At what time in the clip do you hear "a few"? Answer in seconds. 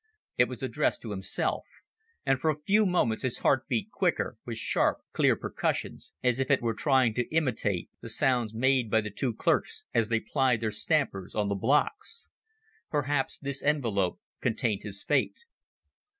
2.49-2.87